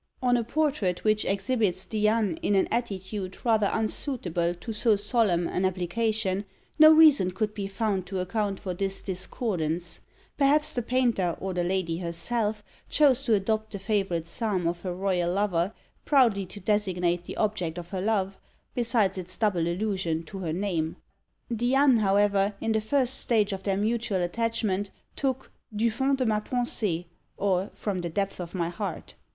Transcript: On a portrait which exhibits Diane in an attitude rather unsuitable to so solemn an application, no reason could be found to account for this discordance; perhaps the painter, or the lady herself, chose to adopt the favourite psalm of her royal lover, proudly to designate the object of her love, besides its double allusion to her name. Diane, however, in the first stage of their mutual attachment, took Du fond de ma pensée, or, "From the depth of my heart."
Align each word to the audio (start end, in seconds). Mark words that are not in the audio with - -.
On 0.19 0.35
a 0.35 0.43
portrait 0.43 1.03
which 1.03 1.25
exhibits 1.25 1.85
Diane 1.85 2.35
in 2.41 2.55
an 2.55 2.67
attitude 2.71 3.37
rather 3.45 3.67
unsuitable 3.71 4.55
to 4.55 4.73
so 4.73 4.95
solemn 4.95 5.47
an 5.47 5.63
application, 5.63 6.43
no 6.79 6.91
reason 6.91 7.29
could 7.29 7.53
be 7.53 7.67
found 7.67 8.07
to 8.07 8.17
account 8.17 8.59
for 8.59 8.73
this 8.73 8.99
discordance; 8.99 9.99
perhaps 10.39 10.73
the 10.73 10.81
painter, 10.81 11.37
or 11.39 11.53
the 11.53 11.63
lady 11.63 11.99
herself, 11.99 12.63
chose 12.89 13.21
to 13.25 13.35
adopt 13.35 13.73
the 13.73 13.77
favourite 13.77 14.25
psalm 14.25 14.65
of 14.67 14.81
her 14.81 14.95
royal 14.95 15.31
lover, 15.31 15.71
proudly 16.03 16.47
to 16.47 16.59
designate 16.59 17.25
the 17.25 17.37
object 17.37 17.77
of 17.77 17.89
her 17.89 18.01
love, 18.01 18.39
besides 18.73 19.19
its 19.19 19.37
double 19.37 19.67
allusion 19.67 20.23
to 20.23 20.39
her 20.39 20.51
name. 20.51 20.95
Diane, 21.55 21.97
however, 21.97 22.55
in 22.59 22.71
the 22.71 22.81
first 22.81 23.19
stage 23.19 23.53
of 23.53 23.61
their 23.61 23.77
mutual 23.77 24.23
attachment, 24.23 24.89
took 25.15 25.51
Du 25.71 25.91
fond 25.91 26.17
de 26.17 26.25
ma 26.25 26.39
pensée, 26.39 27.05
or, 27.37 27.69
"From 27.75 28.01
the 28.01 28.09
depth 28.09 28.39
of 28.41 28.55
my 28.55 28.69
heart." 28.69 29.13